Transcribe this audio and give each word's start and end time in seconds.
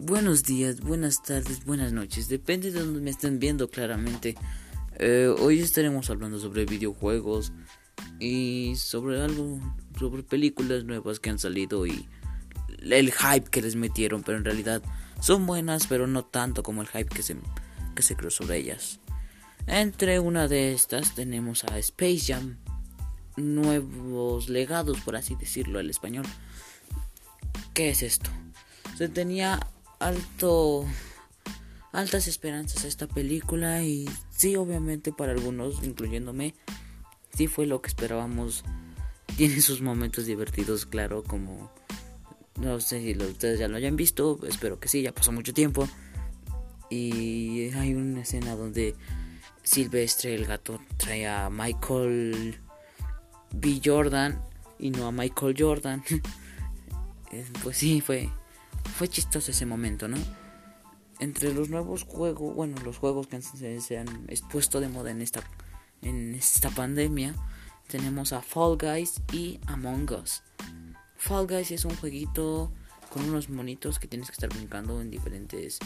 Buenos 0.00 0.44
días, 0.44 0.80
buenas 0.80 1.24
tardes, 1.24 1.64
buenas 1.64 1.92
noches. 1.92 2.28
Depende 2.28 2.70
de 2.70 2.78
donde 2.78 3.00
me 3.00 3.10
estén 3.10 3.40
viendo 3.40 3.68
claramente. 3.68 4.36
Eh, 4.96 5.26
hoy 5.40 5.58
estaremos 5.58 6.08
hablando 6.08 6.38
sobre 6.38 6.66
videojuegos 6.66 7.52
y 8.20 8.74
sobre 8.76 9.20
algo, 9.20 9.58
sobre 9.98 10.22
películas 10.22 10.84
nuevas 10.84 11.18
que 11.18 11.30
han 11.30 11.40
salido 11.40 11.84
y 11.84 12.08
el 12.80 13.12
hype 13.12 13.50
que 13.50 13.60
les 13.60 13.74
metieron, 13.74 14.22
pero 14.22 14.38
en 14.38 14.44
realidad 14.44 14.82
son 15.20 15.46
buenas, 15.46 15.88
pero 15.88 16.06
no 16.06 16.24
tanto 16.24 16.62
como 16.62 16.82
el 16.82 16.88
hype 16.88 17.08
que 17.12 17.24
se, 17.24 17.36
que 17.96 18.02
se 18.02 18.14
creó 18.14 18.30
sobre 18.30 18.58
ellas. 18.58 19.00
Entre 19.66 20.20
una 20.20 20.46
de 20.46 20.74
estas 20.74 21.16
tenemos 21.16 21.64
a 21.64 21.76
Space 21.76 22.20
Jam, 22.32 22.56
nuevos 23.36 24.48
legados, 24.48 25.00
por 25.00 25.16
así 25.16 25.34
decirlo, 25.34 25.80
al 25.80 25.90
español. 25.90 26.24
¿Qué 27.74 27.90
es 27.90 28.04
esto? 28.04 28.30
Se 28.96 29.08
tenía 29.08 29.58
alto 29.98 30.86
altas 31.92 32.28
esperanzas 32.28 32.84
a 32.84 32.88
esta 32.88 33.06
película 33.06 33.82
y 33.82 34.08
sí, 34.30 34.56
obviamente 34.56 35.12
para 35.12 35.32
algunos, 35.32 35.82
incluyéndome, 35.82 36.54
sí 37.34 37.46
fue 37.46 37.66
lo 37.66 37.80
que 37.82 37.88
esperábamos. 37.88 38.64
Tiene 39.36 39.60
sus 39.60 39.82
momentos 39.82 40.26
divertidos, 40.26 40.86
claro, 40.86 41.22
como 41.22 41.70
no 42.56 42.80
sé 42.80 43.00
si 43.00 43.16
ustedes 43.16 43.58
ya 43.58 43.68
lo 43.68 43.76
hayan 43.76 43.96
visto, 43.96 44.38
espero 44.46 44.80
que 44.80 44.88
sí, 44.88 45.02
ya 45.02 45.12
pasó 45.12 45.32
mucho 45.32 45.54
tiempo. 45.54 45.88
Y 46.90 47.70
hay 47.74 47.94
una 47.94 48.22
escena 48.22 48.56
donde 48.56 48.94
Silvestre 49.62 50.34
el 50.34 50.46
gato 50.46 50.80
trae 50.96 51.28
a 51.28 51.50
Michael 51.50 52.58
B. 53.52 53.80
Jordan 53.84 54.42
y 54.78 54.90
no 54.90 55.06
a 55.06 55.12
Michael 55.12 55.54
Jordan. 55.56 56.02
pues 57.62 57.76
sí, 57.76 58.00
fue, 58.00 58.30
fue 58.96 59.08
chistoso 59.08 59.50
ese 59.50 59.66
momento, 59.66 60.08
¿no? 60.08 60.16
Entre 61.20 61.52
los 61.52 61.68
nuevos 61.68 62.04
juegos, 62.04 62.54
bueno, 62.54 62.76
los 62.84 62.98
juegos 62.98 63.26
que 63.26 63.40
se, 63.42 63.98
han 63.98 64.26
expuesto 64.28 64.80
de 64.80 64.88
moda 64.88 65.10
en 65.10 65.20
esta, 65.20 65.40
en 66.02 66.34
esta 66.34 66.70
pandemia, 66.70 67.34
tenemos 67.88 68.32
a 68.32 68.42
Fall 68.42 68.76
Guys 68.78 69.20
y 69.32 69.58
Among 69.66 70.10
Us. 70.12 70.42
Fall 71.16 71.46
Guys 71.46 71.70
es 71.72 71.84
un 71.84 71.96
jueguito 71.96 72.72
con 73.10 73.28
unos 73.28 73.48
monitos 73.48 73.98
que 73.98 74.06
tienes 74.06 74.28
que 74.28 74.34
estar 74.34 74.50
brincando 74.50 75.00
en 75.00 75.10
diferentes 75.10 75.78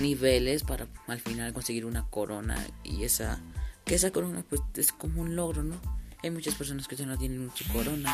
niveles 0.00 0.64
para 0.64 0.88
al 1.06 1.20
final 1.20 1.52
conseguir 1.52 1.84
una 1.84 2.08
corona 2.08 2.58
y 2.82 3.04
esa 3.04 3.40
que 3.84 3.94
esa 3.94 4.10
corona 4.10 4.44
pues 4.48 4.62
es 4.74 4.92
como 4.92 5.22
un 5.22 5.36
logro, 5.36 5.62
¿no? 5.62 5.76
Hay 6.22 6.30
muchas 6.30 6.54
personas 6.54 6.86
que 6.86 6.96
ya 6.96 7.04
no 7.04 7.18
tienen 7.18 7.44
mucha 7.44 7.70
corona. 7.72 8.12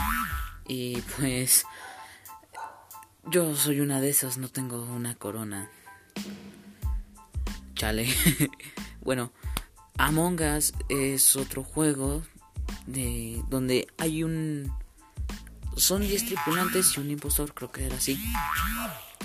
Y 0.66 1.00
pues 1.18 1.64
yo 3.30 3.54
soy 3.54 3.80
una 3.80 4.00
de 4.00 4.10
esas, 4.10 4.38
no 4.38 4.48
tengo 4.48 4.84
una 4.84 5.14
corona. 5.14 5.70
Chale. 7.74 8.08
bueno, 9.02 9.32
Among 9.98 10.40
Us 10.40 10.72
es 10.88 11.36
otro 11.36 11.62
juego 11.64 12.22
de 12.86 13.42
donde 13.48 13.86
hay 13.98 14.22
un 14.22 14.72
son 15.76 16.02
10 16.02 16.26
tripulantes 16.26 16.96
y 16.96 17.00
un 17.00 17.10
impostor, 17.10 17.54
creo 17.54 17.70
que 17.70 17.86
era 17.86 17.96
así. 17.96 18.18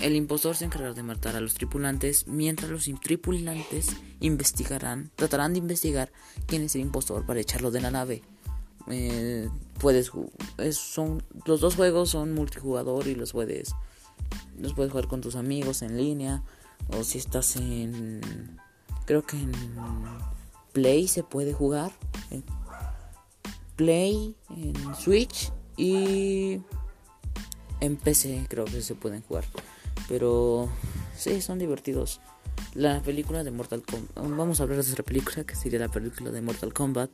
El 0.00 0.14
impostor 0.14 0.56
se 0.56 0.64
encargará 0.64 0.94
de 0.94 1.02
matar 1.02 1.36
a 1.36 1.40
los 1.40 1.54
tripulantes, 1.54 2.26
mientras 2.26 2.70
los 2.70 2.88
tripulantes 3.00 3.96
investigarán, 4.20 5.10
tratarán 5.16 5.52
de 5.54 5.60
investigar 5.60 6.12
quién 6.46 6.62
es 6.62 6.74
el 6.74 6.82
impostor 6.82 7.26
para 7.26 7.40
echarlo 7.40 7.70
de 7.70 7.80
la 7.80 7.90
nave. 7.90 8.22
Eh, 8.88 9.48
puedes 9.80 10.10
son 10.72 11.22
los 11.46 11.60
dos 11.60 11.74
juegos 11.74 12.10
son 12.10 12.34
multijugador 12.34 13.06
y 13.06 13.14
los 13.14 13.32
puedes 13.32 13.74
los 14.58 14.74
puedes 14.74 14.92
jugar 14.92 15.08
con 15.08 15.20
tus 15.20 15.36
amigos 15.36 15.82
en 15.82 15.96
línea 15.96 16.42
o 16.88 17.04
si 17.04 17.18
estás 17.18 17.56
en 17.56 18.20
creo 19.06 19.22
que 19.22 19.36
en 19.36 19.52
Play 20.72 21.08
se 21.08 21.22
puede 21.22 21.52
jugar 21.52 21.92
Play 23.76 24.36
en 24.50 24.94
Switch 24.94 25.52
y 25.76 26.60
en 27.80 27.96
PC 27.96 28.46
creo 28.48 28.64
que 28.64 28.82
se 28.82 28.94
pueden 28.94 29.22
jugar. 29.22 29.44
Pero 30.08 30.68
sí 31.16 31.40
son 31.40 31.58
divertidos. 31.58 32.20
La 32.74 33.00
película 33.00 33.42
de 33.42 33.50
Mortal 33.50 33.82
Kombat 33.82 34.36
vamos 34.36 34.60
a 34.60 34.64
hablar 34.64 34.82
de 34.82 34.90
otra 34.90 35.04
película 35.04 35.44
que 35.44 35.56
sería 35.56 35.80
la 35.80 35.88
película 35.88 36.30
de 36.30 36.40
Mortal 36.40 36.72
Kombat. 36.72 37.10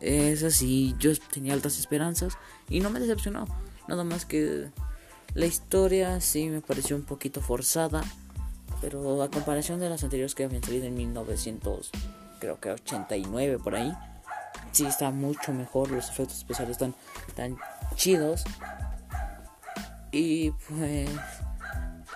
Es 0.00 0.42
así, 0.42 0.94
yo 0.98 1.10
tenía 1.32 1.54
altas 1.54 1.78
esperanzas 1.78 2.36
y 2.68 2.80
no 2.80 2.90
me 2.90 3.00
decepcionó. 3.00 3.46
Nada 3.88 4.04
más 4.04 4.24
que 4.24 4.70
la 5.34 5.46
historia 5.46 6.20
sí 6.20 6.48
me 6.48 6.60
pareció 6.60 6.96
un 6.96 7.02
poquito 7.02 7.40
forzada, 7.40 8.02
pero 8.80 9.22
a 9.22 9.30
comparación 9.30 9.80
de 9.80 9.88
las 9.88 10.02
anteriores 10.04 10.34
que 10.34 10.44
habían 10.44 10.62
salido 10.62 10.86
en 10.86 10.94
1900, 10.94 11.90
creo 12.40 12.60
que 12.60 12.70
89 12.70 13.58
por 13.58 13.74
ahí, 13.74 13.92
sí 14.72 14.86
está 14.86 15.10
mucho 15.10 15.52
mejor, 15.52 15.90
los 15.90 16.08
efectos 16.08 16.38
especiales 16.38 16.72
están 16.72 16.94
tan 17.34 17.56
chidos. 17.96 18.44
Y 20.12 20.52
pues 20.68 21.10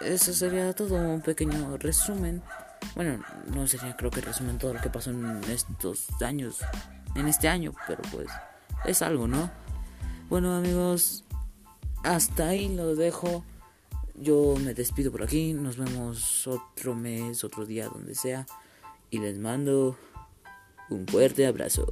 eso 0.00 0.33
sería 0.33 0.73
todo 0.73 0.95
un 0.95 1.21
pequeño 1.21 1.77
resumen. 1.79 2.43
Bueno, 2.95 3.25
no 3.53 3.67
sería 3.67 3.97
creo 3.97 4.11
que 4.11 4.21
resumen 4.21 4.59
todo 4.59 4.75
lo 4.75 4.81
que 4.81 4.91
pasó 4.91 5.11
en 5.11 5.43
estos 5.45 6.06
años 6.21 6.61
en 7.15 7.29
este 7.29 7.49
año, 7.49 7.73
pero 7.87 8.03
pues 8.12 8.29
es 8.85 9.03
algo, 9.03 9.27
¿no? 9.27 9.50
Bueno 10.29 10.55
amigos, 10.55 11.25
hasta 12.03 12.49
ahí 12.49 12.75
lo 12.75 12.95
dejo. 12.95 13.45
Yo 14.15 14.57
me 14.61 14.75
despido 14.75 15.13
por 15.13 15.23
aquí, 15.23 15.53
nos 15.53 15.77
vemos 15.77 16.47
otro 16.47 16.95
mes, 16.95 17.45
otro 17.45 17.65
día, 17.65 17.89
donde 17.89 18.15
sea, 18.15 18.47
y 19.11 19.19
les 19.19 19.39
mando 19.39 19.97
un 20.91 21.07
fuerte 21.07 21.47
abrazo. 21.47 21.87